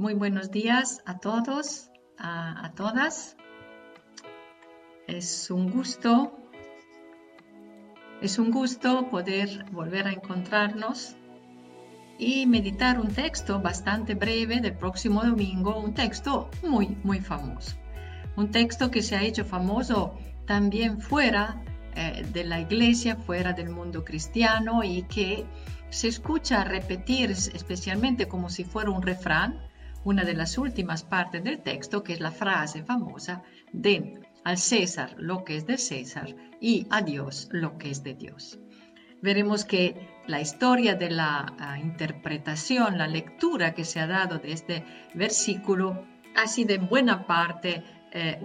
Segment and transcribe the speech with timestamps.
[0.00, 3.36] Muy buenos días a todos, a, todas.
[5.06, 6.38] Es un gusto,
[8.22, 11.16] es un gusto poder volver a encontrarnos
[12.18, 17.76] y meditar un texto bastante breve del próximo domingo, un texto muy, muy famoso.
[18.36, 21.62] Un texto que se ha hecho famoso también fuera
[21.94, 25.44] eh, de la iglesia, fuera del mundo cristiano y que
[25.90, 29.68] se escucha repetir especialmente como si fuera un refrán
[30.04, 35.14] una de las últimas partes del texto, que es la frase famosa de al César
[35.18, 38.58] lo que es de César y a Dios lo que es de Dios.
[39.22, 44.52] Veremos que la historia de la ah, interpretación, la lectura que se ha dado de
[44.52, 46.06] este versículo
[46.36, 48.40] ha sido en buena parte eh,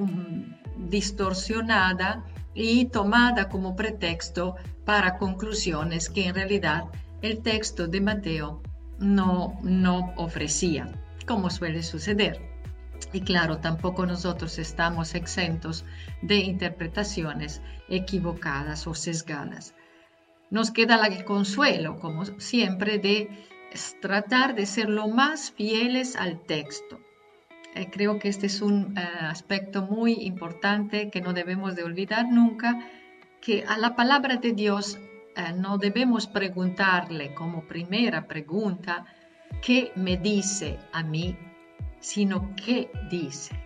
[0.78, 6.86] distorsionada y tomada como pretexto para conclusiones que en realidad
[7.22, 8.62] el texto de Mateo
[9.00, 10.92] no, no ofrecía
[11.26, 12.40] como suele suceder.
[13.14, 15.86] Y claro, tampoco nosotros estamos exentos
[16.22, 19.76] de interpretaciones equivocadas o sesgadas.
[20.50, 23.30] Nos queda el consuelo, como siempre, de
[24.02, 27.00] tratar de ser lo más fieles al texto.
[27.76, 32.26] Eh, creo que este es un eh, aspecto muy importante que no debemos de olvidar
[32.32, 32.80] nunca,
[33.42, 34.98] que a la palabra de Dios
[35.36, 39.06] eh, no debemos preguntarle como primera pregunta,
[39.62, 41.38] qué me dice a mí,
[42.00, 43.60] sino qué dice.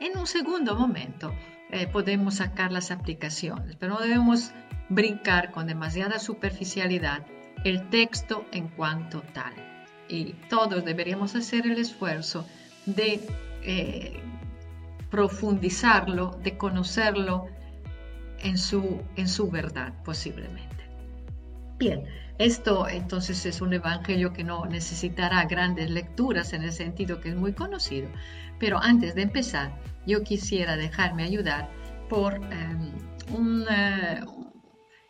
[0.00, 1.32] En un segundo momento
[1.70, 4.52] eh, podemos sacar las aplicaciones, pero no debemos
[4.88, 7.24] brincar con demasiada superficialidad
[7.64, 9.52] el texto en cuanto tal.
[10.08, 12.46] Y todos deberíamos hacer el esfuerzo
[12.86, 13.20] de
[13.62, 14.20] eh,
[15.10, 17.46] profundizarlo, de conocerlo
[18.40, 20.83] en su, en su verdad posiblemente.
[21.76, 22.04] Bien,
[22.38, 27.36] esto entonces es un evangelio que no necesitará grandes lecturas en el sentido que es
[27.36, 28.08] muy conocido.
[28.60, 29.74] Pero antes de empezar,
[30.06, 31.68] yo quisiera dejarme ayudar
[32.08, 32.92] por em,
[33.32, 34.20] un, eh,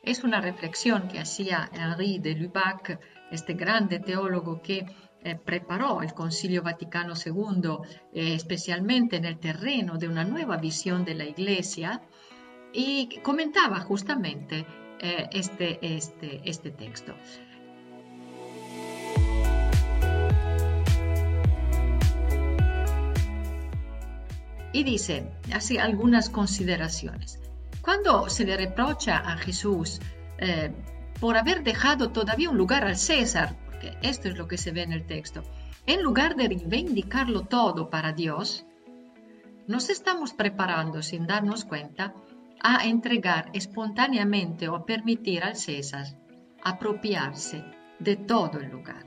[0.02, 2.98] es una reflexión que hacía Henri de Lubac,
[3.30, 4.86] este grande teólogo que
[5.22, 7.78] eh, preparó el Concilio Vaticano II,
[8.12, 12.02] eh, especialmente en el terreno de una nueva visión de la Iglesia,
[12.72, 14.66] y comentaba justamente
[15.00, 17.14] eh, este, este, este texto.
[24.72, 27.38] Y dice así algunas consideraciones.
[27.80, 30.00] Cuando se le reprocha a Jesús
[30.38, 30.72] eh,
[31.20, 34.82] por haber dejado todavía un lugar al César, porque esto es lo que se ve
[34.82, 35.44] en el texto,
[35.86, 38.66] en lugar de reivindicarlo todo para Dios,
[39.68, 42.14] nos estamos preparando sin darnos cuenta
[42.66, 46.06] a entregar espontáneamente o a permitir al César
[46.62, 47.62] apropiarse
[47.98, 49.04] de todo el lugar.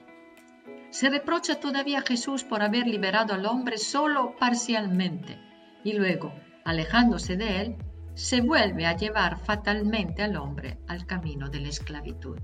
[0.91, 5.40] Se reprocha todavía a Jesús por haber liberado al hombre solo parcialmente
[5.84, 6.35] y luego,
[6.66, 7.75] alejándose de él,
[8.13, 12.38] se vuelve a llevar fatalmente al hombre al camino de la esclavitud.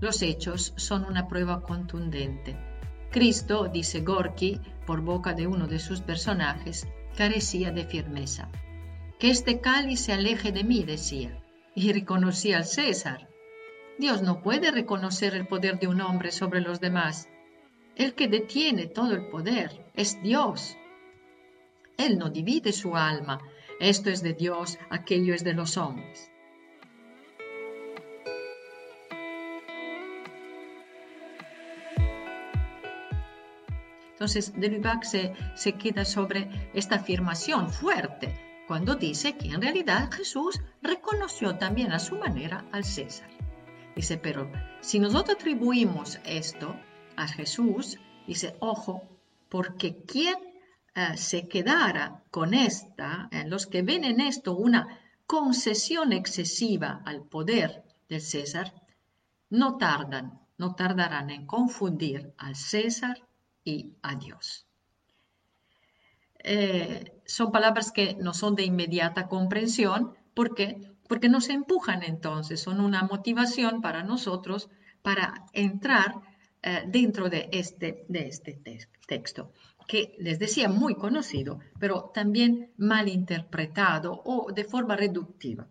[0.00, 2.56] Los hechos son una prueba contundente.
[3.12, 8.50] Cristo, dice Gorky, por boca de uno de sus personajes, carecía de firmeza.
[9.22, 11.40] Que este cáliz se aleje de mí, decía,
[11.76, 13.28] y reconocía al César.
[13.96, 17.28] Dios no puede reconocer el poder de un hombre sobre los demás.
[17.94, 20.76] El que detiene todo el poder es Dios.
[21.98, 23.38] Él no divide su alma.
[23.78, 26.28] Esto es de Dios, aquello es de los hombres.
[34.14, 40.58] Entonces, Delibac se, se queda sobre esta afirmación fuerte cuando dice que en realidad Jesús
[40.80, 43.28] reconoció también a su manera al César.
[43.94, 44.50] Dice, pero
[44.80, 46.74] si nosotros atribuimos esto
[47.16, 49.02] a Jesús, dice, ojo,
[49.50, 50.36] porque quien
[50.94, 57.24] eh, se quedara con esta, eh, los que ven en esto una concesión excesiva al
[57.24, 58.72] poder del César,
[59.50, 63.20] no tardan, no tardarán en confundir al César
[63.64, 64.66] y a Dios.
[66.38, 72.80] Eh, son palabras que no son de inmediata comprensión porque, porque nos empujan entonces, son
[72.80, 74.70] una motivación para nosotros
[75.02, 76.20] para entrar
[76.62, 78.60] eh, dentro de este, de este
[79.06, 79.52] texto,
[79.88, 85.66] que les decía muy conocido, pero también mal interpretado o de forma reductiva.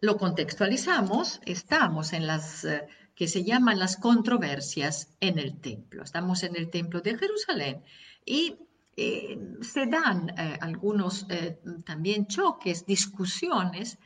[0.00, 6.04] Lo contextualizamos, estamos en las eh, que se llaman las controversias en el templo.
[6.04, 7.82] Estamos en el templo de Jerusalén
[8.24, 8.54] y
[9.00, 13.96] eh, se dan eh, algunos eh, también choques, discusiones,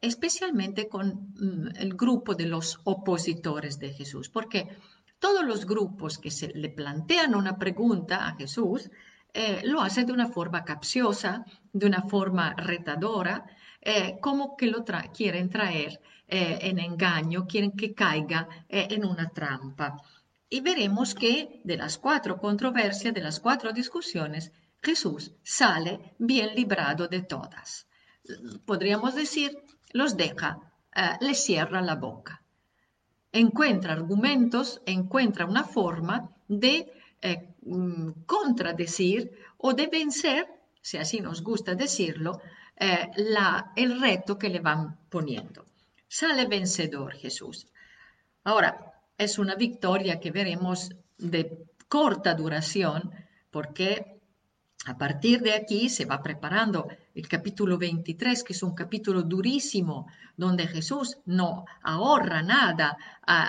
[0.00, 4.68] especialmente con mm, el grupo de los opositores de Jesús, porque
[5.18, 8.90] Todos los grupos que se le plantean una pregunta a Jesús
[9.64, 13.46] lo hacen de una forma capciosa, de una forma retadora,
[14.20, 14.84] como que lo
[15.18, 19.96] quieren traer en engaño, quieren que caiga en una trampa.
[20.48, 24.52] Y veremos que de las cuatro controversias, de las cuatro discusiones,
[24.82, 27.86] Jesús sale bien librado de todas.
[28.64, 29.58] Podríamos decir,
[29.92, 30.60] los deja,
[31.20, 32.42] le cierra la boca
[33.38, 40.46] encuentra argumentos, encuentra una forma de eh, mm, contradecir o de vencer,
[40.80, 42.40] si así nos gusta decirlo,
[42.78, 45.66] eh, la, el reto que le van poniendo.
[46.08, 47.66] Sale vencedor Jesús.
[48.44, 48.85] Ahora,
[49.18, 53.10] es una victoria que veremos de corta duración
[53.50, 54.16] porque
[54.86, 60.06] a partir de aquí se va preparando el capítulo 23, que es un capítulo durísimo,
[60.36, 62.96] donde Jesús no ahorra nada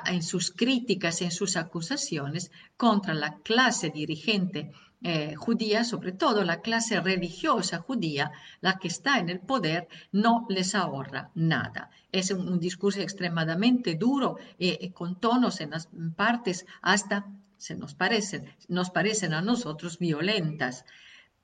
[0.08, 4.72] en sus críticas, en sus acusaciones contra la clase dirigente
[5.04, 10.46] eh, judía, sobre todo la clase religiosa judía, la que está en el poder, no
[10.50, 11.90] les ahorra nada.
[12.12, 17.26] Es un, discurso extremadamente duro y eh, con tonos en las partes hasta
[17.58, 20.86] se nos parecen, nos parecen a nosotros violentas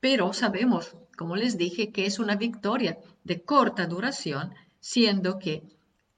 [0.04, 5.64] pero sabemos, como les dije, que es una victoria de corta duración, siendo que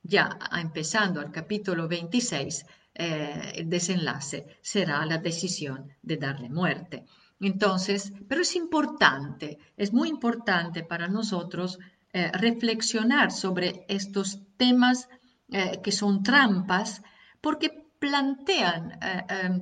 [0.02, 2.66] ya empezando el capítulo 26,
[2.96, 7.06] eh, el desenlace será la decisión de darle muerte.
[7.40, 11.80] Entonces, pero es importante, es muy importante para nosotros
[12.14, 15.10] eh, reflexionar sobre estos temas
[15.50, 17.02] eh, que son trampas,
[17.42, 19.00] porque plantean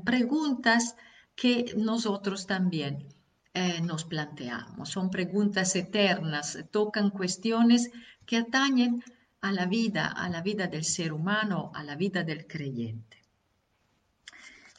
[0.03, 0.95] preguntas
[1.35, 3.07] que nosotros también
[3.53, 4.89] eh, nos planteamos.
[4.89, 7.91] Son preguntas eternas, tocan cuestiones
[8.25, 9.03] que atañen
[9.41, 13.22] a la vida, a la vida del ser humano, a la vida del creyente.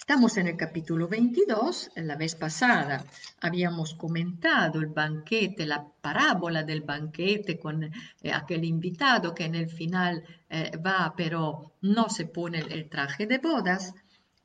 [0.06, 1.92] Estamos en el capítulo 22.
[1.94, 3.02] La vez pasada
[3.40, 7.90] habíamos comentado el banquete, la parábola del banquete con eh,
[8.30, 13.38] aquel invitado que en el final eh, va pero no se pone el traje de
[13.38, 13.94] bodas.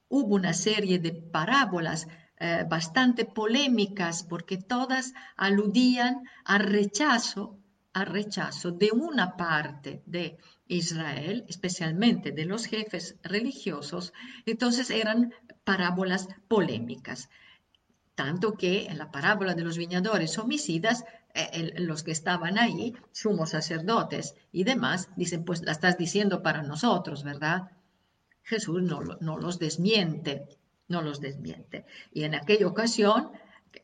[0.07, 2.07] Hubo una serie de parábolas
[2.37, 7.59] eh, bastante polémicas porque todas aludían al rechazo,
[7.91, 10.37] al rechazo de una parte de
[10.69, 14.13] Israel, especialmente de los jefes religiosos,
[14.45, 15.33] entonces eran
[15.63, 17.29] parábolas polémicas.
[18.15, 23.49] Tanto que en la parábola de los viñadores homicidas, eh, los que estaban ahí, sumos
[23.49, 27.71] sacerdotes y demás, dicen, pues la estás diciendo para nosotros, ¿verdad?
[28.43, 30.47] Jesús no, no los desmiente,
[30.87, 31.85] no los desmiente.
[32.13, 33.31] Y en aquella ocasión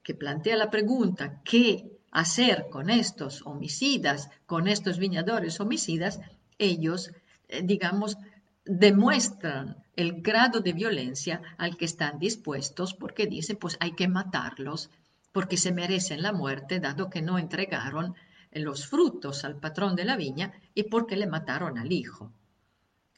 [0.03, 6.19] que plantea la pregunta, ¿qué hacer con estos homicidas, con estos viñadores homicidas?
[6.57, 7.11] Ellos,
[7.47, 8.17] eh, digamos,
[8.65, 14.89] demuestran el grado de violencia al que están dispuestos porque dicen, pues hay que matarlos
[15.31, 18.15] porque se merecen la muerte dado que no entregaron
[18.51, 22.31] los frutos al patrón de la viña y porque le mataron al hijo.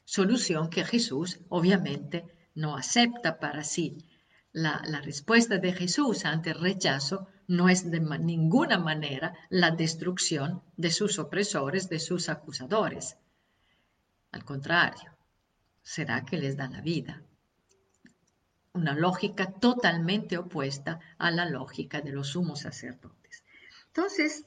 [0.04, 2.24] Solución que Jesús, obviamente,
[2.54, 3.98] no acepta para sí.
[4.52, 10.90] La, respuesta de Jesús ante el rechazo no es de ninguna manera la destrucción de
[10.90, 13.16] sus opresores, de sus acusadores.
[14.32, 15.16] Al contrario,
[15.82, 17.22] será que les da la vida.
[18.74, 23.42] Una lógica totalmente opuesta a la lógica de los sumos sacerdotes.
[23.86, 24.44] Entonces,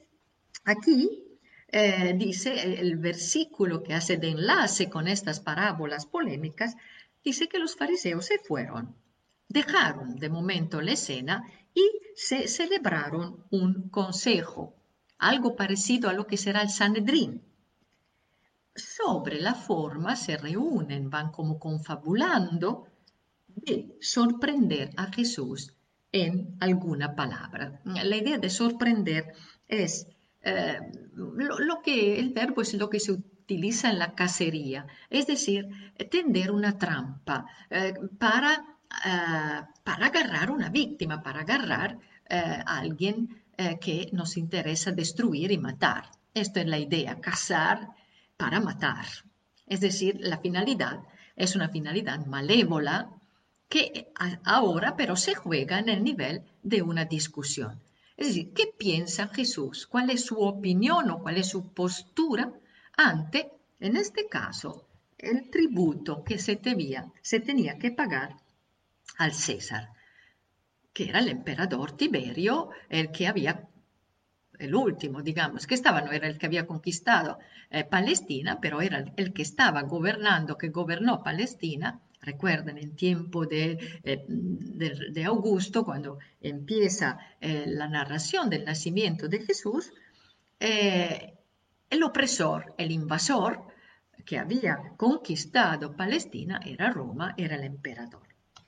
[0.64, 1.22] aquí
[1.68, 6.76] eh, dice el versículo que hace de enlace con estas parábolas polémicas,
[7.24, 8.94] dice que los fariseos se fueron,
[9.48, 11.82] dejaron de momento la escena y
[12.14, 14.74] se celebraron un consejo,
[15.18, 17.42] algo parecido a lo que será el Sanedrín.
[18.74, 22.86] Sobre la forma se reúnen, van como confabulando
[23.46, 25.74] de sorprender a Jesús
[26.10, 27.82] en alguna palabra.
[27.84, 29.34] La idea de sorprender
[29.68, 30.06] es
[30.42, 30.78] eh,
[31.14, 35.68] lo, que el verbo es lo que se utiliza en la cacería, es decir,
[36.10, 41.98] tender una trampa eh, para, eh, para agarrar una víctima, para agarrar
[42.30, 43.42] a alguien
[43.78, 46.04] que nos interesa destruir y matar.
[46.32, 47.90] Esto es la idea, cazar
[48.42, 49.06] para matar.
[49.68, 51.04] Es decir, la finalidad
[51.36, 53.08] es una finalidad malévola
[53.68, 57.80] que ahora pero se juega en el nivel de una discusión.
[58.16, 59.86] Es decir, ¿qué piensa Jesús?
[59.86, 62.52] ¿Cuál es su opinión o cuál es su postura
[62.96, 68.38] ante, en este caso, el tributo que se tenía, se tenía que pagar
[69.18, 69.90] al César,
[70.92, 73.68] que era el emperador Tiberio, el que había,
[74.58, 77.38] el último, digamos, que estaba, no era el que había conquistado
[77.70, 84.00] eh, Palestina, pero era el que estaba gobernando, que gobernó Palestina Recuerden, en tiempo de,
[84.04, 89.92] de, Augusto, cuando empieza la narración del nacimiento de Jesús,
[90.60, 93.66] el opresor, el invasor
[94.24, 98.22] que había conquistado Palestina era Roma, era el emperador.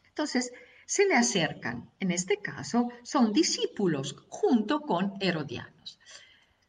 [0.09, 0.53] Entonces,
[0.87, 5.99] se le acercan, en este caso, son discípulos junto con Herodianos.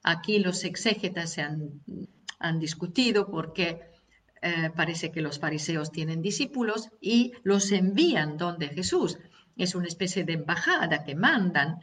[0.03, 1.81] Aquí los exégetas se han,
[2.59, 3.81] discutido porque
[4.41, 9.17] eh, parece que los fariseos tienen discípulos y los envían donde Jesús.
[9.57, 11.79] Es una especie de embajada que mandan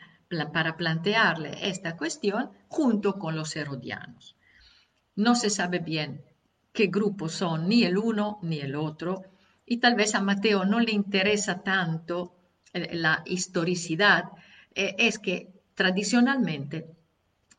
[0.53, 4.37] para plantearle esta cuestión junto con los herodianos.
[5.17, 6.25] No se sabe bien
[6.73, 9.32] qué grupos son, ni el uno ni el otro,
[9.66, 12.35] y tal vez a Mateo no le interesa tanto
[12.73, 14.25] eh, la historicidad,
[14.75, 16.87] eh, es que tradicionalmente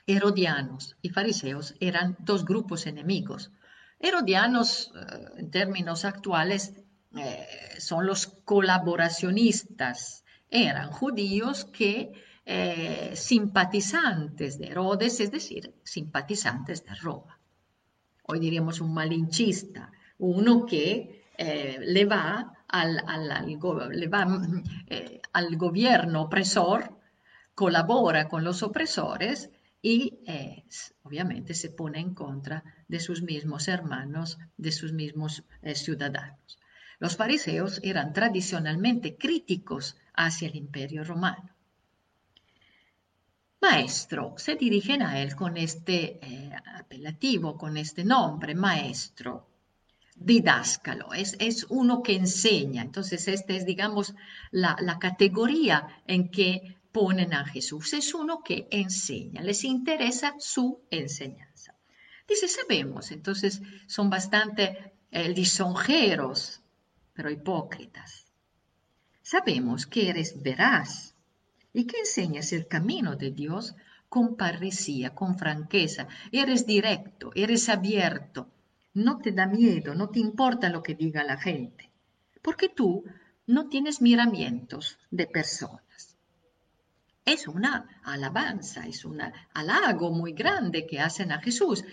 [0.05, 3.51] herodianos y fariseos eran dos grupos enemigos.
[3.99, 6.73] Herodianos, eh, en términos actuales,
[7.77, 12.11] son los colaboracionistas, eran judíos que
[13.13, 17.39] simpatizantes de Herodes, es decir, simpatizantes de Roma.
[18.23, 23.01] Hoy diríamos un malinchista, uno que eh, le va, al,
[24.87, 26.99] eh, al, gobierno opresor,
[27.55, 29.49] colabora con los opresores
[29.81, 30.63] y eh,
[31.01, 36.59] obviamente se pone en contra de sus mismos hermanos, de sus mismos ciudadanos.
[36.99, 41.49] Los fariseos eran tradicionalmente críticos hacia el imperio romano.
[43.59, 46.19] Maestro, se dirigen a él con este
[46.75, 49.52] apelativo, con este nombre, maestro
[50.15, 52.81] didáscalo, es, es uno que enseña.
[52.81, 54.13] Entonces, esta es, digamos,
[54.51, 57.93] la, categoría en que ponen a Jesús.
[57.93, 61.75] Es uno que enseña, les interesa su enseñanza.
[62.27, 66.61] Dice, sabemos, entonces son bastante eh, lisonjeros,
[67.13, 68.25] pero hipócritas.
[69.21, 71.15] Sabemos que eres veraz
[71.73, 73.75] y que enseñas el camino de Dios
[74.07, 76.07] con parresía, con franqueza.
[76.31, 78.47] Eres directo, eres abierto,
[78.93, 81.89] no te da miedo, no te importa lo que diga la gente,
[82.41, 83.03] porque tú
[83.47, 86.17] no tienes miramientos de personas.
[87.25, 89.21] Es una alabanza, es un
[89.53, 91.85] halago muy grande que hacen a Jesús,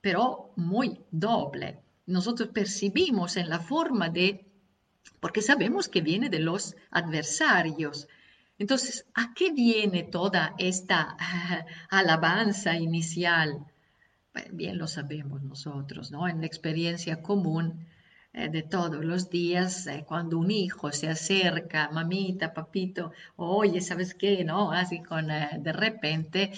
[0.00, 1.80] pero muy doble.
[2.06, 4.46] Nosotros percibimos en la forma de,
[5.20, 8.08] porque sabemos que viene de los adversarios.
[8.58, 11.16] Entonces, ¿a qué viene toda esta
[11.90, 13.66] alabanza inicial?
[14.52, 16.28] Bien lo sabemos nosotros, ¿no?
[16.28, 17.86] En la experiencia común
[18.34, 24.14] eh, de todos los días, eh, cuando un hijo se acerca, mamita, papito, oye, ¿sabes
[24.14, 24.44] qué?
[24.44, 24.70] ¿No?
[24.70, 26.52] Así con, eh, de repente,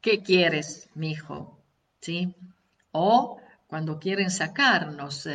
[0.00, 1.60] ¿qué quieres, mi hijo?
[2.00, 2.34] ¿Sí?
[2.92, 5.28] O cuando quieren sacarnos,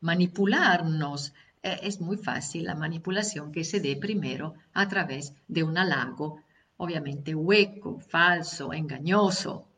[0.00, 6.42] manipularnos, es muy fácil la manipulación que se dé primero a través de un halago,
[6.78, 9.69] obviamente hueco, falso, engañoso,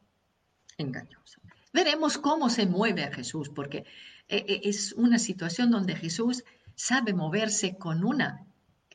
[0.83, 1.41] engañoso.
[1.73, 3.79] Veremos cómo se mueve a Jesús, porque
[4.29, 8.47] eh, eh, es una situación donde Jesús sabe moverse con una,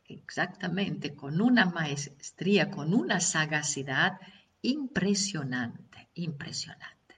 [0.05, 4.19] exactamente, con una maestría, con una sagacidad
[4.61, 7.15] impresionante, impresionante.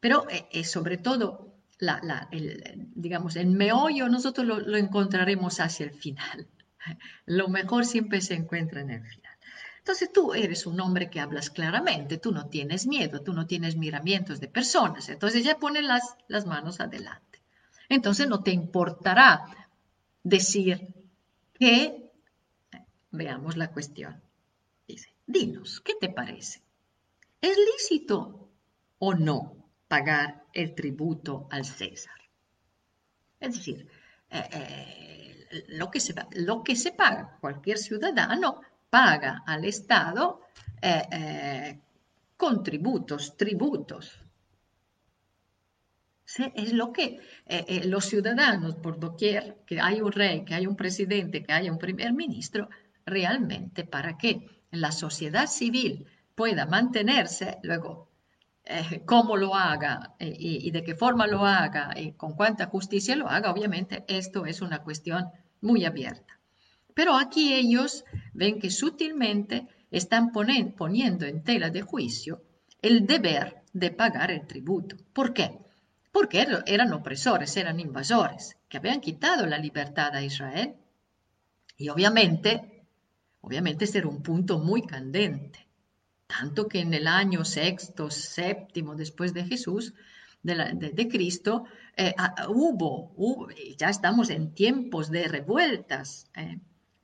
[0.00, 2.28] Pero eh, sobre todo, la,
[2.94, 6.46] digamos, el meollo nosotros lo encontraremos hacia el final.
[7.26, 9.21] Lo mejor siempre se encuentra en el final.
[9.82, 13.76] Entonces tú eres un hombre que hablas claramente, tú no tienes miedo, tú no tienes
[13.76, 15.08] miramientos de personas.
[15.08, 17.42] Entonces ya ponen las, las manos adelante.
[17.88, 19.44] Entonces no te importará
[20.22, 20.94] decir
[21.58, 22.12] que,
[23.10, 24.22] veamos la cuestión.
[24.86, 26.62] Dice, dinos, ¿qué te parece?
[27.40, 28.52] ¿Es lícito
[29.00, 32.14] o no pagar el tributo al César?
[33.40, 33.88] Es decir,
[34.30, 38.60] eh, eh, lo, que se, lo que se paga cualquier ciudadano
[38.92, 40.42] paga al Estado
[40.82, 41.80] eh, eh,
[42.36, 44.20] contributos, tributos.
[46.54, 50.76] Es lo que eh, los ciudadanos, por doquier que hay un rey, que hay un
[50.76, 52.68] presidente, que haya un primer ministro,
[53.06, 58.10] realmente para que la sociedad civil pueda mantenerse, luego
[59.06, 63.28] cómo lo haga y, y, de qué forma lo haga y con cuánta justicia lo
[63.28, 65.30] haga, obviamente esto es una cuestión
[65.62, 66.41] muy abierta.
[66.94, 72.42] Pero aquí ellos ven que sutilmente están poniendo en tela de juicio
[72.80, 74.96] el deber de pagar el tributo.
[75.12, 75.58] ¿Por qué?
[76.10, 80.74] Porque eran opresores, eran invasores, que habían quitado la libertad a Israel.
[81.76, 82.84] Y obviamente,
[83.40, 85.66] obviamente este era un punto muy candente.
[86.26, 89.94] Tanto que en el año sexto, séptimo después de Jesús,
[90.42, 91.64] de, Cristo,
[91.96, 92.14] eh,
[92.48, 96.58] hubo, hubo, ya estamos en tiempos de revueltas eh,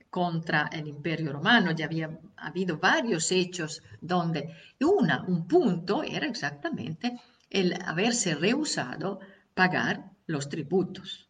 [0.09, 7.19] contra el imperio romano, ya había habido varios hechos donde una, un punto era exactamente
[7.49, 9.19] el haberse rehusado
[9.53, 11.29] pagar los tributos.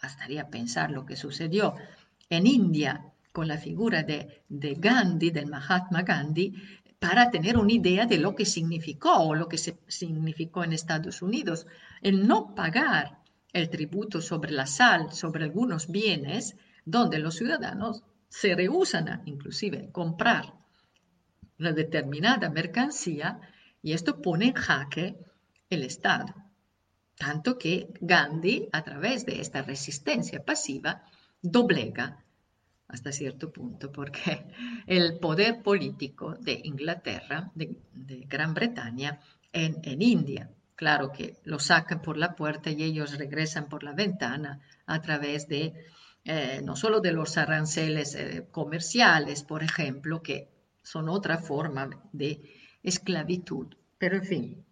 [0.00, 1.74] Bastaría pensar lo que sucedió
[2.28, 6.54] en India con la figura de, de Gandhi, del Mahatma Gandhi,
[6.98, 11.22] para tener una idea de lo que significó o lo que se significó en Estados
[11.22, 11.66] Unidos.
[12.02, 13.18] El no pagar
[13.52, 16.56] el tributo sobre la sal, sobre algunos bienes,
[16.90, 20.54] donde los ciudadanos se rehusan a inclusive comprar
[21.58, 23.40] una determinada mercancía
[23.82, 25.18] y esto pone en jaque
[25.68, 26.34] el Estado.
[27.16, 31.02] Tanto que Gandhi, a través de esta resistencia pasiva,
[31.42, 32.24] doblega
[32.86, 34.46] hasta cierto punto, porque
[34.86, 37.76] el poder político de Inglaterra, de,
[38.26, 39.20] Gran Bretaña,
[39.52, 44.60] en, India, claro que lo sacan por la puerta y ellos regresan por la ventana
[44.86, 45.74] a través de
[46.30, 50.50] eh, no solo de los aranceles eh, comerciales, por ejemplo, que
[50.82, 52.42] son otra forma de
[52.82, 54.64] esclavitud, pero en fin,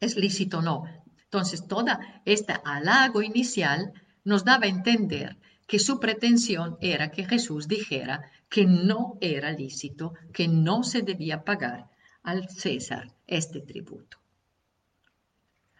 [0.00, 0.84] es lícito o no.
[1.22, 3.92] Entonces, toda esta halago inicial
[4.24, 5.36] nos daba a entender
[5.68, 11.44] que su pretensión era que Jesús dijera que no era lícito, que no se debía
[11.44, 11.90] pagar
[12.24, 14.21] al César este tributo.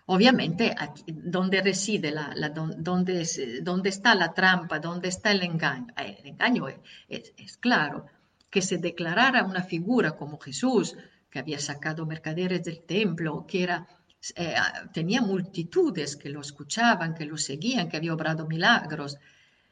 [0.06, 5.86] Obviamente, aquí, donde reside la, donde, donde, está la trampa, donde está el engaño.
[5.96, 8.06] Eh, el engaño es, es, claro,
[8.50, 10.96] que se declarara una figura como Jesús,
[11.30, 13.86] que había sacado mercaderes del templo, que era,
[14.34, 14.54] eh,
[14.92, 19.16] tenía multitudes que lo escuchaban, que lo seguían, que había obrado milagros,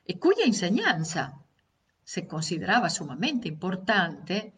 [0.06, 1.34] y cuya enseñanza
[2.04, 4.54] se consideraba sumamente importante,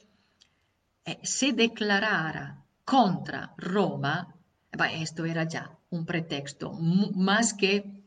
[1.05, 4.35] eh, se declarara contra Roma,
[4.95, 8.05] esto era ya un pretexto más que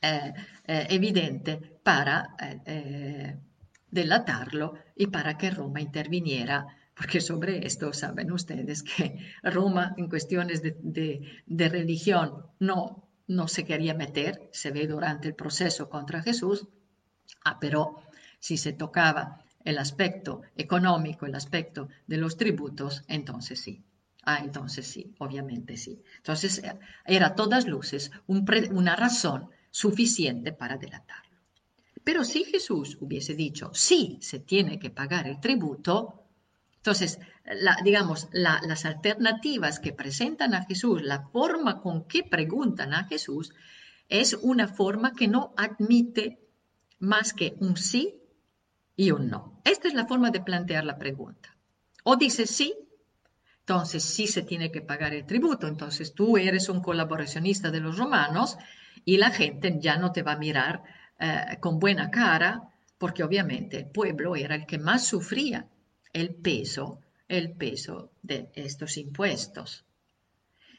[0.00, 0.32] eh,
[0.66, 2.36] eh, evidente para
[3.90, 10.62] delatarlo y para que Roma interviniera porque sobre esto saben ustedes que Roma en cuestiones
[10.62, 16.66] de religión no no se quería meter, se ve durante el proceso contra Jesús,
[17.44, 18.02] ah, pero
[18.40, 23.84] si se tocaba el aspecto económico, el aspecto de los tributos, entonces sí.
[24.30, 26.02] Ah, entonces sí, obviamente sí.
[26.18, 31.38] Entonces eh, era todas luces una razón suficiente para delatarlo.
[32.04, 36.26] Pero si Jesús hubiese dicho, sí, se tiene que pagar el tributo,
[36.76, 37.18] entonces,
[37.82, 43.54] digamos, las alternativas que presentan a Jesús, la forma con que preguntan a Jesús,
[44.10, 46.38] es una forma que no admite
[46.98, 48.20] más que un sí
[48.94, 49.62] y un no.
[49.64, 51.56] Esta es la forma de plantear la pregunta.
[52.04, 52.74] O dice sí,
[53.68, 57.98] entonces sí se tiene que pagar el tributo, entonces tú eres un colaboracionista de los
[57.98, 58.56] romanos
[59.04, 60.82] y la gente ya no te va a mirar
[61.20, 62.62] eh, con buena cara,
[62.96, 65.66] porque obviamente el pueblo era el que más sufría
[66.14, 69.84] el peso, el peso de estos impuestos.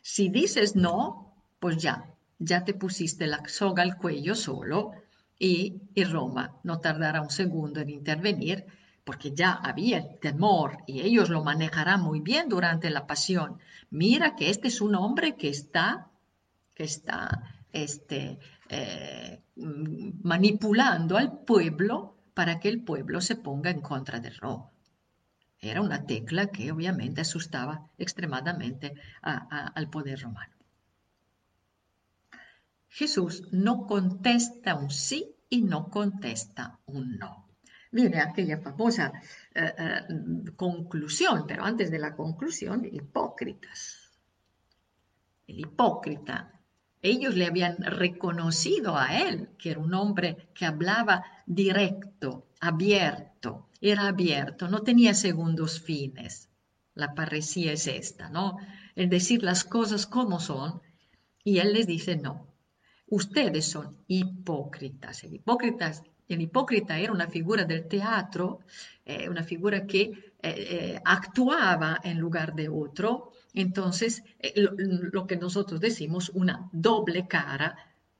[0.01, 4.93] Si dices no, pues ya, ya te pusiste la soga al cuello solo
[5.37, 8.65] y, Roma no tardará un segundo en intervenir
[9.03, 13.59] porque ya había temor y ellos lo manejarán muy bien durante la pasión.
[13.89, 16.09] Mira que este es un hombre que está,
[16.73, 24.19] que está este, eh, manipulando al pueblo para que el pueblo se ponga en contra
[24.19, 24.69] de Roma.
[25.61, 30.53] Era una tecla que obviamente asustaba extremadamente al poder romano.
[32.87, 37.48] Jesús no contesta un sí y no contesta un no.
[37.91, 39.11] Viene aquella famosa
[39.55, 44.11] eh, eh, conclusión, pero antes de la conclusión, hipócritas.
[45.47, 46.61] El hipócrita,
[47.01, 54.07] ellos le habían reconocido a él que era un hombre que hablaba directo, abierto, era
[54.07, 56.49] abierto, no tenía segundos fines.
[56.93, 58.57] La parecía es esta, ¿no?
[58.95, 60.81] El decir las cosas como son.
[61.43, 62.53] Y él les dice, no,
[63.07, 65.23] ustedes son hipócritas.
[65.23, 68.61] El, hipócritas, el hipócrita era una figura del teatro,
[69.03, 73.31] eh, una figura que eh, eh, actuaba en lugar de otro.
[73.53, 74.23] Entonces,
[74.55, 77.75] lo, que nosotros decimos, una doble cara,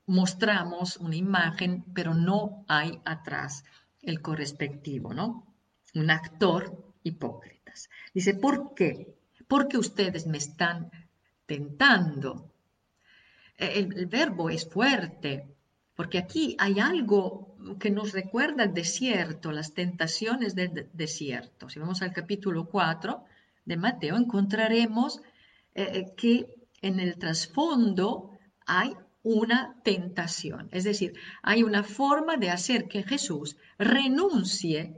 [0.07, 3.63] mostramos una imagen, pero no hay atrás
[4.01, 5.45] el correspectivo, ¿no?
[5.93, 7.89] un actor hipócritas.
[8.13, 9.15] Dice, ¿por qué?
[9.47, 10.91] Porque ustedes me están
[11.45, 12.51] tentando.
[13.57, 15.48] El, verbo es fuerte,
[15.99, 21.67] porque aquí hay algo que nos recuerda el desierto, las tentaciones del desierto.
[21.67, 23.25] Si vamos al capítulo 4
[23.65, 25.21] de Mateo, encontraremos
[25.75, 32.49] eh, eh, que en el trasfondo hay una tentación, es decir, hay una forma de
[32.49, 34.95] hacer que Jesús renuncie,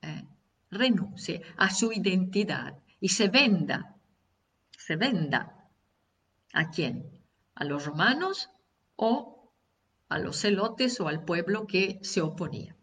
[0.00, 0.24] eh,
[0.70, 3.96] renuncie a su identidad y se venda,
[4.70, 5.68] se venda.
[6.54, 7.04] ¿A quién?
[7.54, 8.48] ¿A los romanos
[8.96, 9.39] o
[10.10, 12.76] a los celotes o al pueblo que se oponía?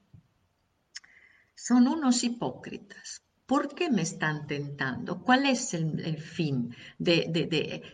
[1.53, 5.23] Son unos hipócritas ¿Por qué me están tentando?
[5.23, 6.75] ¿Cuál es el, fin?
[6.97, 7.31] De,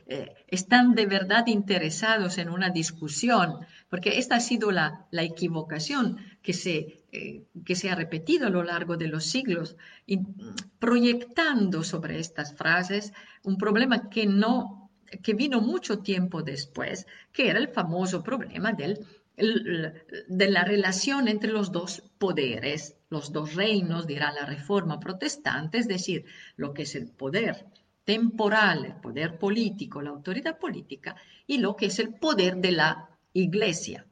[0.08, 3.60] eh, ¿Están de verdad interesados en una discusión?
[3.88, 8.64] Porque esta ha sido la, equivocación que se, eh, que se ha repetido a lo
[8.64, 9.78] largo de los siglos,
[10.80, 14.90] proyectando sobre estas frases un problema que, no,
[15.22, 21.52] que vino mucho tiempo después, que era el famoso problema del de la relación entre
[21.52, 26.96] los dos poderes, los dos reinos, dirá la reforma protestante, es decir, lo que es
[26.96, 27.66] el poder
[28.04, 31.16] temporal, el poder político, la autoridad política,
[31.48, 34.06] y lo que es el poder de la iglesia.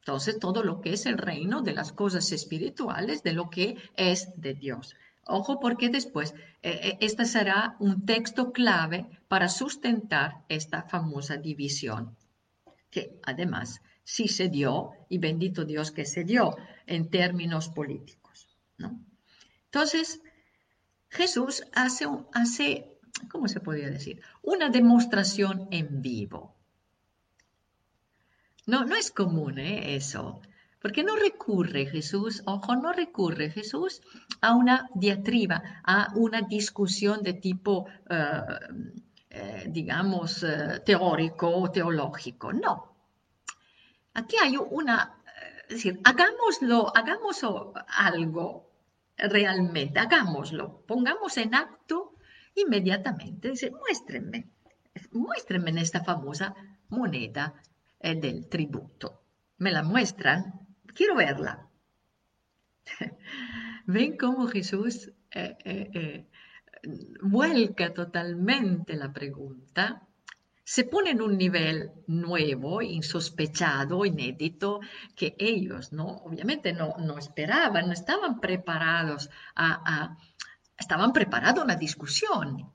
[0.00, 4.28] Entonces, todo lo que es el reino de las cosas espirituales, de lo que es
[4.36, 4.94] de Dios.
[5.24, 12.16] Ojo porque después, eh, este será un texto clave para sustentar esta famosa división,
[12.90, 18.56] que además sí se dio, y bendito Dios que se dio en términos políticos.
[18.78, 19.00] ¿no?
[19.64, 20.20] Entonces,
[21.08, 24.22] Jesús hace, hace, ¿cómo se podría decir?
[24.42, 26.54] Una demostración en vivo.
[28.66, 29.96] No, no es común ¿eh?
[29.96, 30.40] eso,
[30.80, 34.02] porque no recurre Jesús, ojo, no recurre Jesús
[34.40, 38.40] a una diatriba, a una discusión de tipo, eh,
[39.30, 40.46] eh, digamos,
[40.84, 42.95] teórico o teológico, no
[44.16, 45.14] Aquí hay una,
[45.68, 47.44] es decir, hagámoslo, hagamos
[47.86, 48.72] algo
[49.18, 52.14] realmente, hagámoslo, pongamos en acto
[52.54, 53.50] inmediatamente.
[53.50, 54.48] Dice, muéstrenme,
[55.12, 56.54] muéstrenme esta famosa
[56.88, 57.60] moneda
[58.00, 59.20] eh, del tributo.
[59.58, 60.66] ¿Me la muestran?
[60.94, 61.68] Quiero verla.
[63.84, 66.26] Ven cómo Jesús eh, eh,
[67.20, 70.05] vuelca totalmente la pregunta
[70.68, 74.80] se pone en un nivel nuevo, insospechado, inédito,
[75.14, 80.18] que ellos no, obviamente no, no esperaban, no estaban preparados a,
[80.76, 82.68] estaban preparados a una discusión.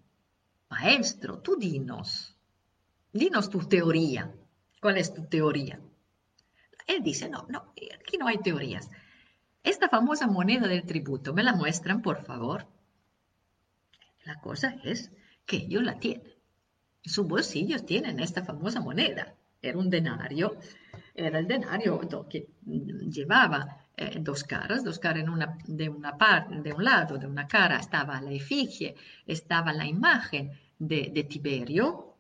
[0.70, 2.38] Maestro, tú dinos,
[3.12, 4.34] dinos tu teoría.
[4.80, 5.82] ¿Cuál es tu teoría?
[6.88, 8.90] Él dice, no, no, aquí no hay teorías.
[9.64, 12.68] Esta famosa moneda del tributo, ¿me la muestran, por favor?
[14.24, 15.12] La cosa es
[15.46, 16.41] que ellos la tienen en
[17.04, 19.34] sus bolsillos tienen esta famosa moneda.
[19.62, 20.58] Era un denario,
[21.14, 26.62] era el denario que llevaba eh, dos caras, dos caras en una, de, una parte,
[26.62, 28.96] de un lado, de una cara estaba la efigie,
[29.28, 32.16] estaba la imagen de, Tiberio.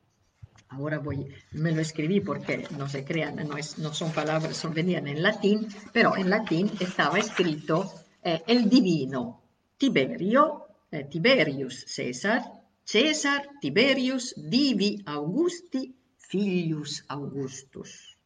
[0.70, 4.74] Ahora voy, me lo escribí porque no se crean, no, es, no son palabras, son,
[4.74, 7.91] venían en latín, pero en latín estaba escrito
[8.24, 9.41] eh, el divino
[9.78, 18.17] Tiberio, eh, Tiberius César, César Tiberius Divi Augusti Filius Augustus.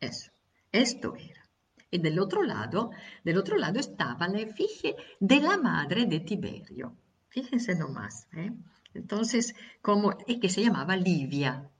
[0.00, 0.30] Eso,
[0.70, 1.48] esto era.
[1.90, 2.90] Y del otro lado,
[3.24, 6.94] del otro lado estaba la efigie de la madre de Tiberio.
[7.28, 8.28] Fíjense nomás.
[8.34, 8.52] ¿eh?
[8.92, 11.70] Entonces, como, es que se llamaba Livia.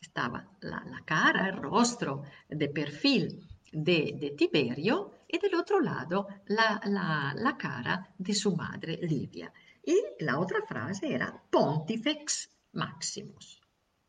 [0.00, 6.80] Estaba la, cara, el rostro de perfil de, de, Tiberio y del otro lado la,
[6.84, 9.52] la, la cara de su madre Livia.
[9.86, 13.62] Y la otra frase era Pontifex Maximus,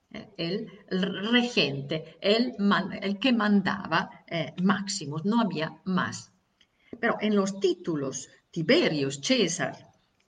[0.09, 0.71] eh, el,
[1.31, 2.55] regente, el,
[2.99, 6.33] el, que mandaba eh, Maximus, no había más.
[6.99, 9.77] Pero en los títulos Tiberius, César,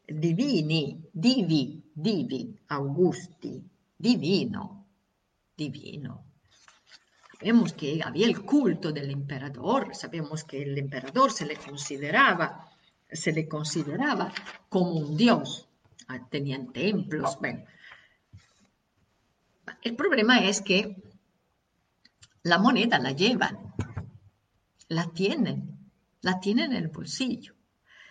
[0.07, 3.59] Divini, Divi, Divi, Augusti,
[3.97, 4.85] Divino,
[5.57, 6.25] Divino.
[7.39, 12.68] Sabemos que había el culto del emperador, sabemos que el emperador se le consideraba
[13.12, 14.32] se le consideraba
[14.69, 15.67] como un dios.
[16.08, 17.38] Ah, tenían templos.
[17.39, 17.63] Bueno,
[19.84, 21.02] el problema es que
[22.43, 23.74] la moneda la llevan,
[24.88, 25.91] la tienen,
[26.22, 27.54] la tienen en el bolsillo,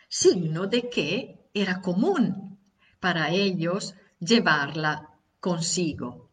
[0.08, 2.58] signo de que era común
[3.00, 6.30] para ellos llevarla consigo.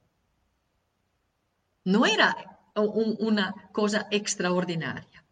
[1.83, 5.23] No era una cosa extraordinaria.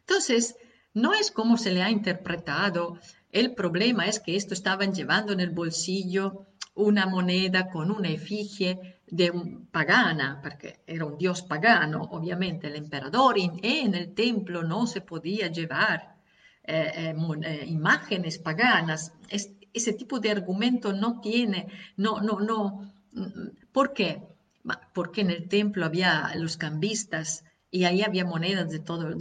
[0.00, 0.56] Entonces,
[0.94, 2.98] no es como se le ha interpretado.
[3.30, 8.98] El problema es que esto estaban llevando en el bolsillo una moneda con una efigie
[9.06, 14.62] de un pagana, porque era un dios pagano, obviamente el emperador, y en el templo
[14.62, 16.16] no se podía llevar
[16.64, 19.12] eh, eh, eh, imágenes paganas.
[19.28, 22.90] ese tipo de argumento no tiene, no, no, no,
[23.72, 24.22] ¿Por qué?
[24.92, 29.18] Porque en el templo había los cambistas y ahí había monedas de todo,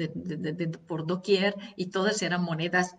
[0.85, 2.97] por doquier y todas eran monedas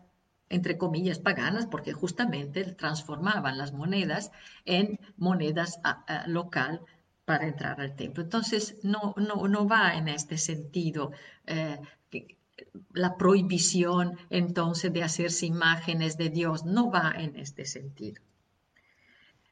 [0.49, 4.33] entre comillas paganas porque justamente transformaban las monedas
[4.65, 5.79] en monedas
[6.27, 6.81] local
[7.25, 8.25] para entrar al templo.
[8.25, 11.13] Entonces, no, no, no va en este sentido
[11.47, 11.79] eh,
[12.93, 18.21] la prohibición entonces de hacerse imágenes de Dios, no va en este sentido.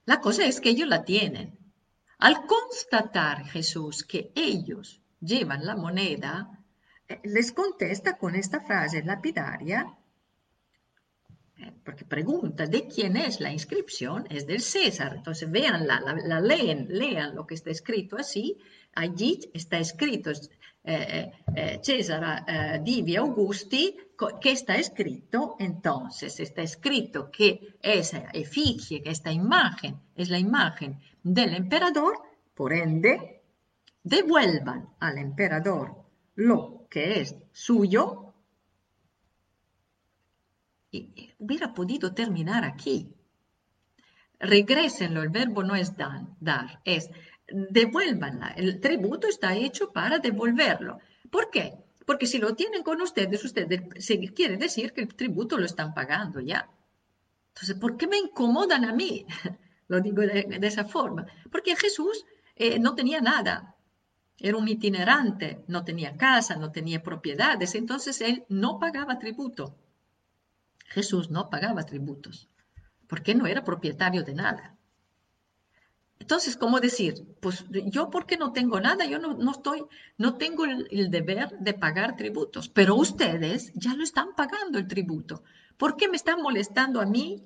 [0.05, 1.57] La cosa es que ellos la tienen.
[2.19, 6.35] Al constatar Jesús que ellos llevan la moneda,
[7.09, 9.87] eh, les contesta con esta frase lapidaria
[11.85, 15.15] porque pregunta de quién es la inscripción, es del César.
[15.17, 18.57] Entonces vean, la, leen, lean lo que está escrito así.
[18.95, 20.41] Allí está escrito eh,
[20.85, 23.97] eh, eh, César Divi Augusti,
[24.41, 25.57] ¿qué está escrito?
[25.59, 32.19] Entonces está escrito que esa efigie, que esta imagen es la imagen del emperador,
[32.55, 33.42] por ende,
[34.03, 38.33] devuelvan al emperador lo que es suyo
[41.39, 43.15] hubiera podido terminar aquí.
[44.39, 47.11] Regrésenlo, el verbo no es dar, es
[47.49, 48.49] devuélvanla.
[48.57, 50.99] El tributo está hecho para devolverlo.
[51.31, 51.75] ¿Por qué?
[52.05, 53.83] Porque si lo tienen con ustedes, ustedes
[54.35, 56.69] quiere decir que el tributo lo están pagando ya.
[57.49, 59.27] Entonces, ¿por qué me incomodan a mí?
[59.89, 61.27] lo digo de, esa forma.
[61.51, 62.25] Porque Jesús
[62.57, 63.77] eh, no tenía nada.
[64.45, 69.79] Era un itinerante, no tenía casa, no tenía propiedades, entonces él no pagaba tributo.
[70.87, 72.49] Jesús no pagaba tributos,
[73.07, 74.77] porque no era propietario de nada.
[76.19, 77.25] Entonces, ¿cómo decir?
[77.41, 79.85] Pues yo porque no tengo nada, yo no, estoy,
[80.19, 85.45] no tengo el, deber de pagar tributos, pero ustedes ya lo están pagando el tributo.
[85.77, 87.45] ¿Por qué me están molestando a mí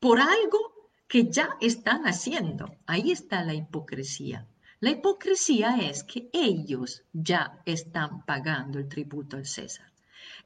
[0.00, 2.74] por algo que ya están haciendo?
[2.86, 4.46] Ahí está la hipocresía.
[4.78, 9.90] La hipocresía es que ellos ya están pagando el tributo al César.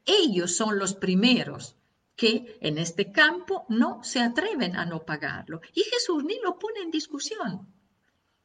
[0.07, 1.75] Ellos son los primeros
[2.15, 5.61] que en este campo no se atreven a no pagarlo.
[5.75, 7.67] Y Jesús ni lo pone en discusión.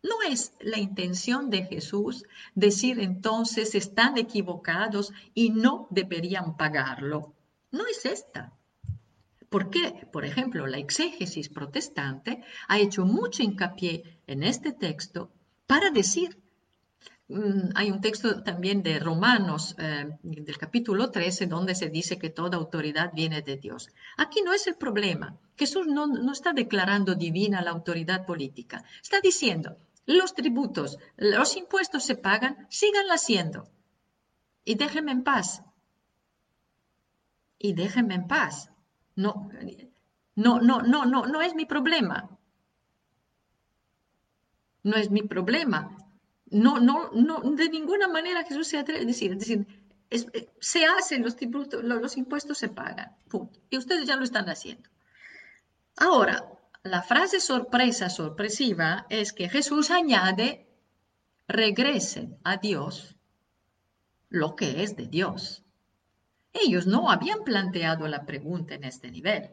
[0.01, 7.35] No es la intención de Jesús decir entonces están equivocados y no deberían pagarlo.
[7.71, 8.53] No es esta.
[9.49, 10.07] ¿Por qué?
[10.11, 15.31] Por ejemplo, la exégesis protestante ha hecho mucho hincapié en este texto
[15.67, 16.41] para decir
[17.27, 22.29] Mm, hay un texto también de Romanos, eh, del capítulo 13, donde se dice que
[22.29, 23.89] toda autoridad viene de Dios.
[24.17, 25.35] Aquí no es el problema.
[25.57, 28.83] Jesús no, no está declarando divina la autoridad política.
[29.01, 33.67] Está diciendo, los tributos, los impuestos se pagan, síganla haciendo.
[34.63, 35.63] Y déjenme en paz.
[37.57, 38.69] Y déjenme en paz.
[39.15, 39.49] No,
[40.35, 42.34] no, no, no, no, no es mi problema.
[44.85, 46.05] No es mi problema
[46.51, 49.67] no, no, no, de ninguna manera Jesús se atreve a decir, es decir,
[50.09, 53.15] eh, se hacen los tributos, los, impuestos se pagan,
[53.69, 54.89] Y ustedes ya lo están haciendo.
[55.97, 56.45] Ahora,
[56.83, 60.67] la frase sorpresa, sorpresiva, es que Jesús añade,
[61.47, 63.15] regresen a Dios
[64.29, 65.63] lo que es de Dios.
[66.53, 69.51] Ellos no habían planteado la pregunta en este nivel.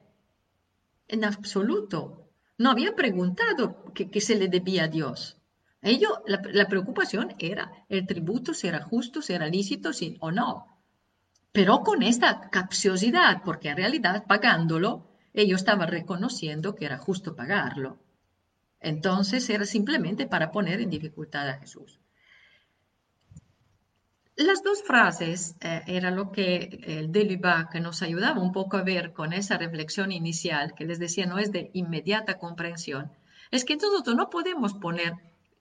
[1.08, 2.28] En absoluto.
[2.58, 5.36] No habían preguntado qué se le debía a Dios.
[5.82, 10.78] La, preocupación era el tributo, si era justo, si era lícito, o no.
[11.50, 17.98] Pero con esta capciosidad, porque en realidad pagándolo, ellos estaban reconociendo que era justo pagarlo.
[18.80, 22.00] Entonces era simplemente para poner en dificultad a Jesús.
[24.36, 29.12] Las dos frases eh, era lo que el Delibac nos ayudaba un poco a ver
[29.12, 33.12] con esa reflexión inicial que les decía no es de inmediata comprensión.
[33.50, 35.12] Es que nosotros no podemos poner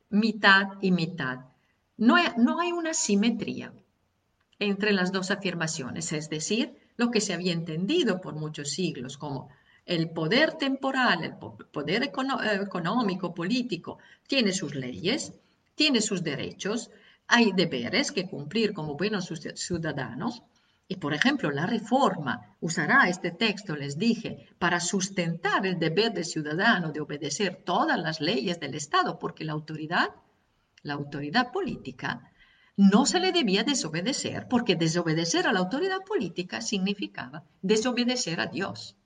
[0.10, 1.40] mitad y mitad.
[1.98, 3.74] No no hay una simetría
[4.58, 9.50] entre las dos afirmaciones, es decir, lo que se había entendido por muchos siglos como
[9.86, 15.34] el poder temporal, el poder económico, político, tiene sus leyes,
[15.76, 16.92] tiene sus derechos,
[17.32, 20.44] hay deberes que cumplir como buenos ciudadanos.
[20.90, 26.26] Y, por ejemplo, la reforma usará este texto, les dije, para sustentar el deber del
[26.26, 30.10] ciudadano de obedecer todas las leyes del Estado, porque la autoridad,
[30.84, 32.30] la autoridad política,
[32.76, 38.98] no se le debía desobedecer, porque desobedecer a la autoridad política significaba desobedecer a Dios.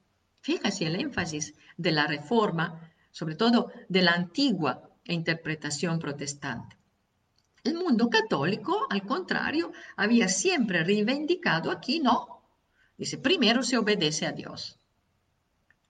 [0.42, 6.76] Fíjese el énfasis de la reforma, sobre todo de la antigua interpretación protestante.
[7.66, 12.44] El mundo católico, al contrario, había siempre reivindicado aquí, no.
[12.96, 14.78] Dice, primero se obedece a Dios.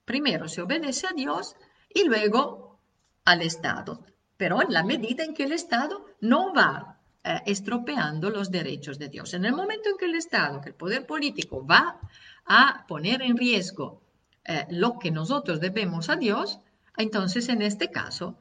[0.05, 1.57] Primero se obedece a Dios
[1.93, 2.79] y luego
[3.25, 4.05] al Estado,
[4.38, 9.09] pero en la medida en que el Estado no va eh, estropeando los derechos de
[9.09, 9.33] Dios.
[9.33, 11.99] En el momento en que el Estado, que el poder político va
[12.45, 14.01] a poner en riesgo
[14.45, 16.59] eh, lo que nosotros debemos a Dios,
[16.95, 18.38] entonces en este caso,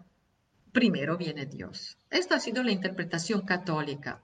[0.75, 1.97] primero viene Dios.
[2.11, 4.21] Esta ha sido la interpretación católica.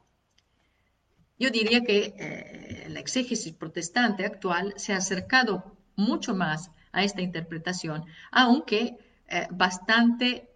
[1.39, 7.23] Yo diría que eh, la exégesis protestante actual se ha acercado mucho más a esta
[7.23, 10.49] interpretación, aunque eh, bastante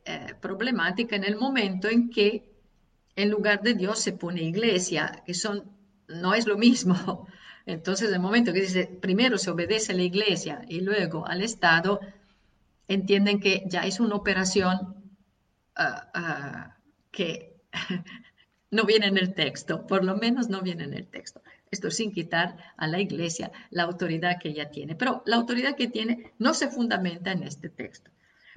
[0.43, 2.45] problemática en el momento en que
[3.17, 5.65] en lugar de Dios se pone iglesia, que son,
[6.09, 7.27] no es lo mismo.
[7.67, 12.01] Entonces, el momento que dice, primero se obedece a la iglesia y luego al Estado,
[12.89, 15.04] entienden que ya es una operación
[17.11, 17.57] que
[18.71, 21.43] no viene en el texto, por lo menos no viene en el texto.
[21.71, 25.89] Esto sin quitar a la iglesia la autoridad que ella tiene, pero la autoridad que
[25.89, 28.11] tiene no se fundamenta en este texto.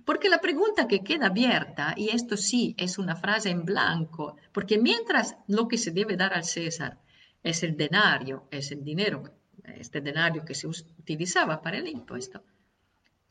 [0.06, 4.77] Porque la pregunta que queda abierta, y esto sí es una frase en blanco, porque
[4.77, 6.99] mientras lo que se debe dar al César
[7.43, 9.23] es el denario, es el dinero,
[9.63, 12.43] este denario que se utilizaba para el impuesto,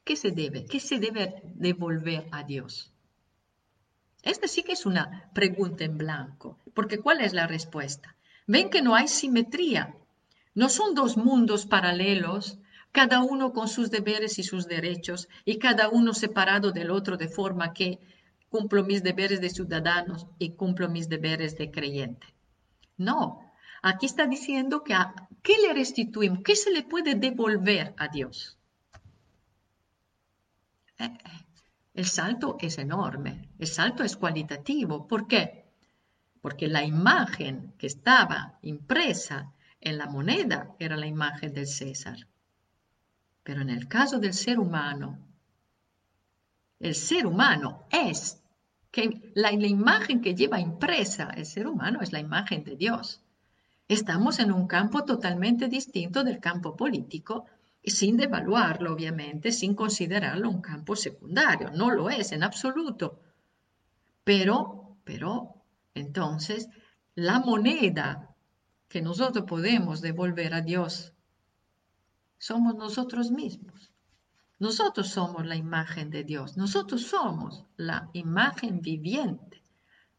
[0.04, 0.64] ¿qué se debe?
[0.66, 2.92] ¿Qué se debe devolver a Dios?
[4.26, 8.16] Esta sí que es una pregunta en blanco, porque ¿cuál es la respuesta?
[8.46, 9.94] Ven que no hay simetría,
[10.54, 12.58] no son dos mundos paralelos,
[12.92, 17.28] cada uno con sus deberes y sus derechos, y cada uno separado del otro de
[17.28, 18.00] forma que
[18.50, 22.26] cumplo mis deberes de ciudadanos y cumplo mis deberes de creyente.
[22.96, 23.46] No,
[23.82, 26.40] Aquí está diciendo que a, ¿qué le restituimos?
[26.44, 28.58] ¿Qué se le puede devolver a Dios?
[30.98, 31.45] Eh, eh,
[31.96, 35.08] el salto es enorme, el salto es cualitativo.
[35.08, 35.64] ¿Por qué?
[36.42, 42.28] Porque la imagen que estaba impresa en la moneda era la imagen del César.
[43.42, 45.18] Pero en el caso del ser humano,
[46.80, 48.42] el ser humano es
[48.90, 53.22] que la, la, imagen que lleva impresa el ser humano es la imagen de Dios.
[53.88, 57.46] Estamos en un campo totalmente distinto del campo político
[57.90, 61.70] sin devaluarlo, obviamente, sin considerarlo un campo secundario.
[61.70, 63.20] No lo es en absoluto.
[64.24, 65.62] Pero, pero,
[65.94, 66.68] entonces,
[67.14, 68.34] la moneda
[68.88, 71.12] que nosotros podemos devolver a Dios
[72.38, 73.92] somos nosotros mismos.
[74.58, 76.56] Nosotros somos la imagen de Dios.
[76.56, 79.56] Nosotros somos la imagen viviente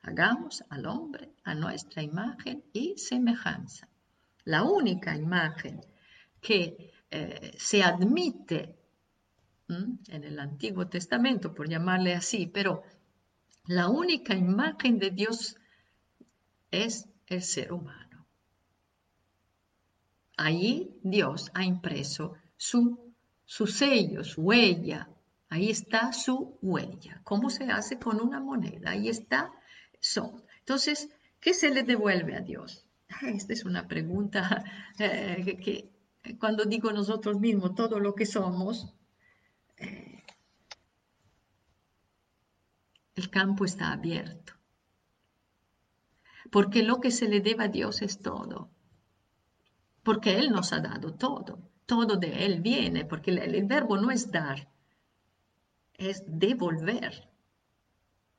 [0.07, 3.89] Hagamos al hombre a nuestra imagen y semejanza.
[4.45, 5.81] La única imagen
[6.39, 8.75] que eh, se admite
[9.69, 12.83] en el Antiguo Testamento, por llamarle así, pero
[13.65, 15.57] la única imagen de Dios
[16.71, 18.25] es el ser humano.
[20.37, 25.09] Allí Dios ha impreso su, su sello, su huella.
[25.49, 27.21] Ahí está su huella.
[27.23, 28.91] ¿Cómo se hace con una moneda?
[28.91, 29.51] Ahí está
[29.99, 30.43] son.
[30.59, 32.85] Entonces, ¿qué se le devuelve a Dios?
[33.21, 34.63] Esta es una pregunta
[34.99, 35.89] eh, que,
[36.39, 38.93] cuando digo nosotros mismos todo lo que somos,
[39.77, 40.23] eh,
[43.15, 44.53] el campo está abierto.
[46.51, 48.69] Porque lo que se le debe a Dios es todo.
[50.03, 51.59] Porque Él nos ha dado todo.
[51.85, 53.05] Todo de Él viene.
[53.05, 54.69] Porque el verbo no es dar,
[55.93, 57.29] es devolver.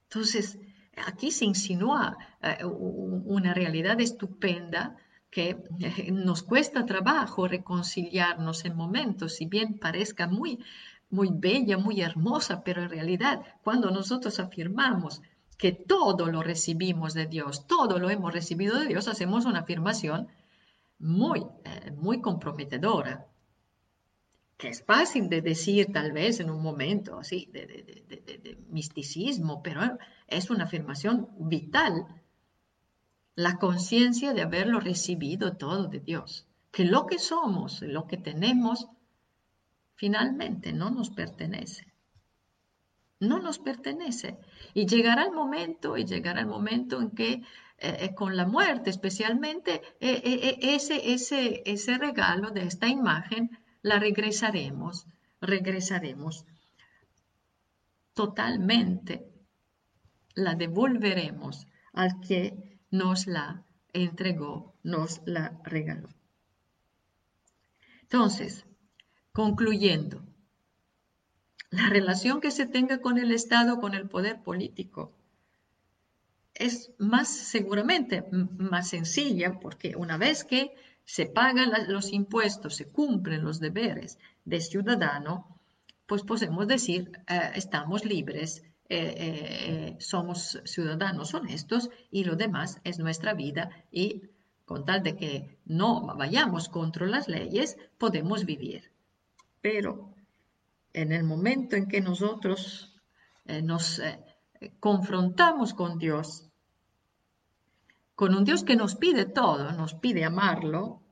[0.04, 0.58] Entonces,
[1.06, 4.96] aquí se insinúa eh, una realidad estupenda
[5.30, 10.58] que eh, nos cuesta trabajo reconciliarnos en momentos, si bien parezca muy,
[11.10, 15.22] muy bella, muy hermosa, pero en realidad cuando nosotros afirmamos
[15.56, 20.28] que todo lo recibimos de Dios, todo lo hemos recibido de Dios, hacemos una afirmación
[20.98, 23.26] muy, eh, muy comprometedora
[24.58, 29.80] que es fácil de decir tal vez en un momento así de, misticismo, pero
[30.26, 32.06] es una afirmación vital.
[33.38, 38.88] La conciencia de haberlo recibido todo de Dios, que lo que somos, lo que tenemos,
[39.94, 41.86] finalmente no nos pertenece.
[43.20, 44.38] No nos pertenece.
[44.74, 47.42] Y llegará el momento, y llegará el momento en que eh,
[47.78, 55.06] eh, con la muerte especialmente, eh, ese, ese, ese regalo de esta imagen la regresaremos,
[55.40, 56.44] regresaremos
[58.14, 59.30] totalmente,
[60.34, 66.08] la devolveremos al que nos la entregó, nos la regaló.
[68.02, 68.64] Entonces,
[69.32, 70.22] concluyendo,
[71.70, 75.12] la relación que se tenga con el Estado, con el poder político,
[76.54, 80.74] es más seguramente más sencilla porque una vez que
[81.04, 85.58] se pagan los impuestos, se cumplen los deberes de ciudadano,
[86.06, 88.62] pues podemos decir, eh, estamos libres
[89.98, 94.22] somos ciudadanos honestos y lo demás es nuestra vida y
[94.64, 98.92] con tal de que no vayamos contra las leyes, podemos vivir.
[99.60, 100.14] Pero
[100.92, 102.94] en el momento en que nosotros
[103.62, 104.00] nos
[104.80, 106.50] confrontamos con Dios,
[108.14, 111.02] con un Dios que nos pide todo, nos pide amarlo,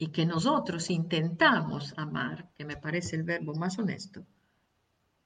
[0.00, 4.24] y que nosotros intentamos amar, que me parece el verbo más honesto,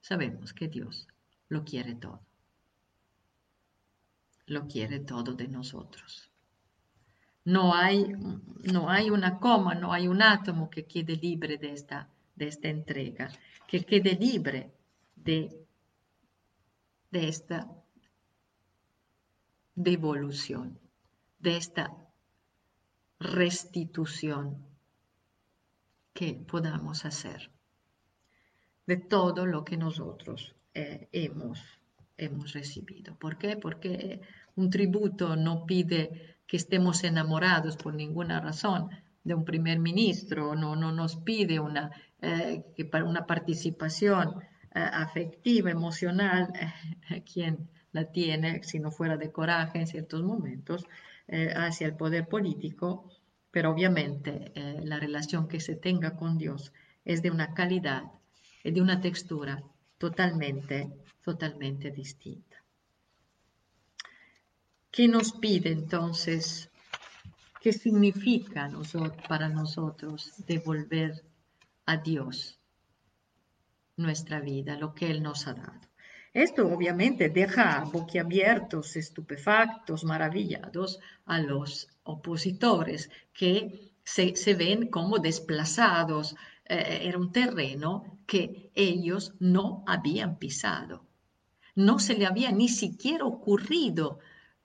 [0.03, 1.09] sabemos que Dios
[1.49, 2.21] lo quiere todo.
[4.47, 6.31] Lo quiere todo de nosotros.
[7.45, 8.13] No hay,
[8.75, 12.69] no hay una coma, no hay un átomo que quede libre de esta, de esta
[12.69, 13.31] entrega,
[13.67, 14.73] que quede libre
[15.17, 15.67] de,
[17.11, 17.69] de esta
[19.75, 20.79] devolución,
[21.39, 21.97] de esta
[23.19, 24.67] restitución
[26.13, 27.51] que podamos hacer
[28.87, 31.61] de todo lo que nosotros eh, hemos,
[32.17, 33.15] hemos recibido.
[33.17, 33.57] ¿Por qué?
[33.57, 34.21] Porque
[34.57, 38.91] un tributo no pide que estemos enamorados por ninguna razón
[39.25, 44.43] de un primer ministro, no, no nos pide una, eh, que para una participación
[44.75, 46.53] eh, afectiva, emocional,
[47.33, 50.87] quien la tiene, si no fuera de coraje en ciertos momentos,
[51.55, 53.09] hacia el poder político,
[53.51, 54.53] pero obviamente
[54.83, 56.73] la relación que se tenga con Dios
[57.05, 58.05] es de una calidad
[58.65, 59.63] y de una textura
[59.99, 60.91] totalmente,
[61.25, 62.57] totalmente distinta.
[64.91, 66.69] ¿Qué nos pide entonces?
[67.61, 68.71] ¿Qué significa
[69.29, 71.25] para nosotros devolver
[71.87, 72.59] a Dios
[73.97, 75.81] nuestra vida, lo que Él nos ha dado?
[76.35, 86.35] Esto obviamente deja boquiabiertos, estupefactos, maravillados a los opositores que se, se ven como desplazados.
[86.73, 87.91] Eh, era un terreno
[88.27, 91.05] que ellos no habían pisado.
[91.75, 94.19] No se le había ni siquiera ocurrido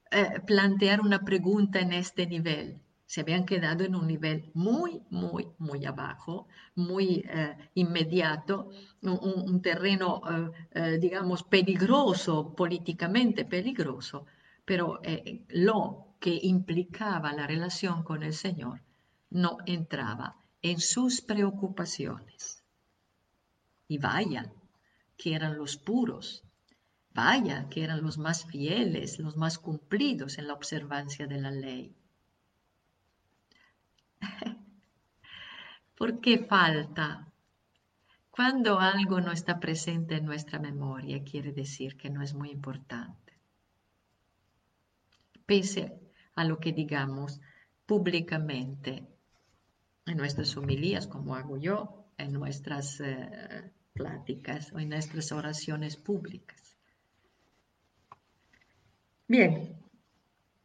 [0.10, 2.80] eh, plantear una pregunta en este nivel.
[3.06, 8.70] Se habían quedado en un nivel muy, muy, muy abajo, muy eh, inmediato,
[9.02, 10.22] un, terreno,
[10.72, 14.26] eh, digamos, peligroso, políticamente peligroso,
[14.66, 15.00] pero
[15.50, 18.82] lo que implicaba la relación con el Señor
[19.30, 22.64] no entraba en sus preocupaciones.
[23.88, 24.52] Y vaya,
[25.18, 26.44] que eran los puros,
[27.14, 31.96] vaya, que eran los más fieles, los más cumplidos en la observancia de la ley.
[35.98, 37.28] ¿Por qué falta?
[38.30, 43.34] Cuando algo no está presente en nuestra memoria, quiere decir que no es muy importante.
[45.48, 46.00] Pese
[46.36, 47.42] a lo que digamos
[47.88, 49.08] públicamente
[50.08, 56.78] en nuestras homilías, como hago yo, en nuestras eh, pláticas o en nuestras oraciones públicas.
[59.28, 59.78] Bien,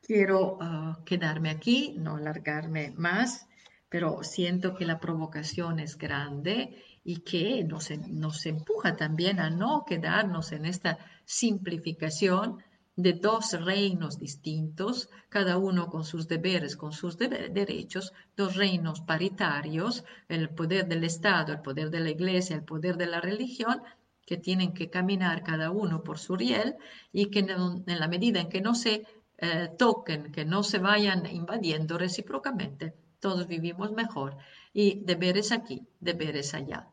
[0.01, 3.49] quiero ah, quedarme aquí, no alargarme más,
[3.89, 9.85] pero siento que la provocación es grande y que nos, nos empuja también a no
[9.85, 12.63] quedarnos en esta simplificación
[12.97, 20.05] de dos reinos distintos, cada uno con sus deberes, con sus derechos, dos reinos paritarios,
[20.29, 23.83] el poder del Estado, el poder de la Iglesia, el poder de la religión,
[24.27, 26.77] que tienen que caminar cada uno por su riel
[27.13, 29.05] y que en, la medida en que no se
[29.39, 34.37] eh, toquen, que no se vayan invadiendo recíprocamente, todos vivimos mejor.
[34.73, 36.89] Y deberes aquí, deberes allá.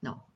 [0.00, 0.26] No.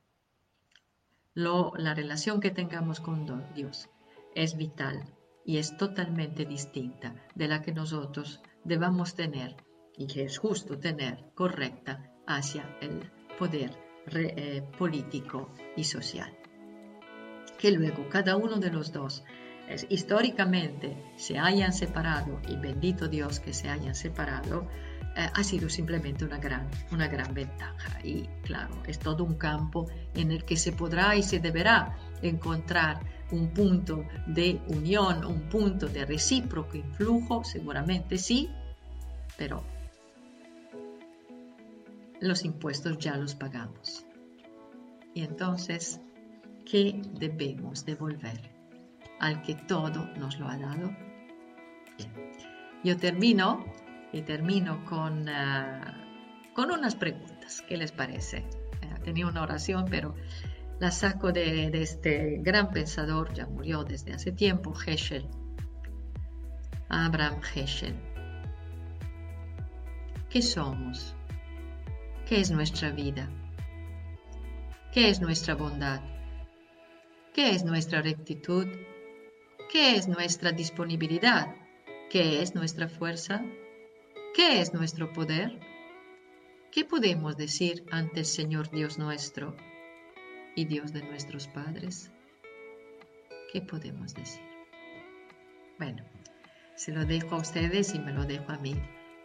[1.33, 3.89] Lo, la relación que tengamos con Dios
[4.37, 5.03] es vital
[5.43, 9.55] y es totalmente distinta de la que nosotros debamos tener
[9.97, 13.71] y que es justo tener correcta hacia el poder
[14.13, 16.37] eh, político y social.
[17.57, 19.23] Que luego cada uno de los dos
[19.89, 24.67] históricamente se hayan separado y bendito Dios que se hayan separado,
[25.15, 27.99] eh, ha sido simplemente una gran, una gran ventaja.
[28.03, 33.16] Y claro, es todo un campo en el que se podrá y se deberá encontrar
[33.31, 38.49] un punto de unión, un punto de recíproco influjo, seguramente sí,
[39.37, 39.63] pero
[42.19, 44.05] los impuestos ya los pagamos.
[45.13, 45.99] Y entonces,
[46.69, 48.39] ¿qué debemos devolver
[49.19, 50.95] al que todo nos lo ha dado?
[52.83, 53.65] Yo termino
[54.13, 56.05] y termino con, ah,
[56.53, 57.63] con unas preguntas.
[57.67, 58.37] ¿Qué les parece?
[58.37, 60.15] Eh, tenía una oración, pero
[60.79, 65.27] la saco de, este gran pensador, ya murió desde hace tiempo, Heschel,
[66.89, 67.95] Abraham Heschel.
[70.29, 71.15] ¿Qué somos?
[72.27, 73.27] ¿Qué es nuestra vida?
[74.93, 76.01] ¿Qué es nuestra bondad?
[77.33, 78.67] ¿Qué es nuestra rectitud?
[79.71, 81.55] ¿Qué es nuestra disponibilidad?
[82.09, 83.43] ¿Qué es nuestra fuerza?
[84.35, 85.59] ¿Qué es nuestro poder?
[86.71, 89.55] ¿Qué podemos decir ante el Señor Dios nuestro
[90.57, 92.11] y Dios de nuestros padres?
[93.53, 94.43] ¿Qué podemos decir?
[95.77, 96.03] Bueno,
[96.75, 98.75] se lo dejo a ustedes y me lo dejo a mí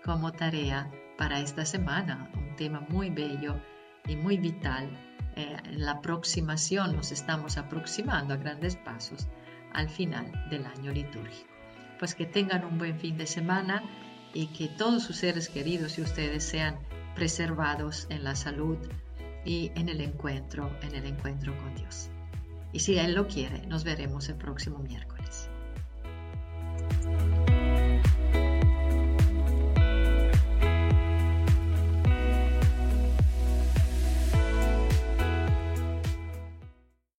[0.04, 3.58] como tarea para esta semana, un tema muy bello
[4.06, 4.90] y muy vital.
[5.34, 9.26] Eh, en la aproximación nos estamos aproximando a grandes pasos
[9.72, 11.48] al final del año litúrgico.
[11.98, 13.82] Pues que tengan un buen fin de semana
[14.34, 16.78] y que todos sus seres queridos y ustedes sean
[17.14, 18.76] preservados en la salud
[19.44, 22.10] y en el encuentro, en el encuentro con Dios.
[22.72, 25.11] Y si Él lo quiere, nos veremos el próximo miércoles.